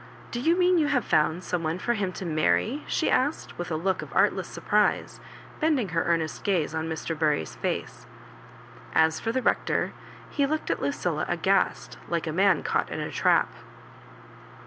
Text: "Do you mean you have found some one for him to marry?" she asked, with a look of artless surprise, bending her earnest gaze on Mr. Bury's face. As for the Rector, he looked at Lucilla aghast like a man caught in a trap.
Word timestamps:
"Do 0.31 0.39
you 0.41 0.57
mean 0.57 0.79
you 0.79 0.87
have 0.87 1.05
found 1.05 1.43
some 1.43 1.61
one 1.61 1.77
for 1.77 1.93
him 1.93 2.11
to 2.13 2.25
marry?" 2.25 2.83
she 2.87 3.11
asked, 3.11 3.55
with 3.59 3.69
a 3.69 3.75
look 3.75 4.01
of 4.01 4.11
artless 4.15 4.47
surprise, 4.47 5.19
bending 5.59 5.89
her 5.89 6.03
earnest 6.05 6.43
gaze 6.43 6.73
on 6.73 6.89
Mr. 6.89 7.15
Bury's 7.15 7.53
face. 7.57 8.07
As 8.95 9.19
for 9.19 9.31
the 9.31 9.43
Rector, 9.43 9.93
he 10.31 10.47
looked 10.47 10.71
at 10.71 10.81
Lucilla 10.81 11.25
aghast 11.27 11.99
like 12.09 12.25
a 12.25 12.33
man 12.33 12.63
caught 12.63 12.89
in 12.89 12.99
a 12.99 13.11
trap. 13.11 13.53